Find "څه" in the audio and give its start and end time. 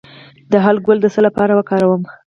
1.13-1.19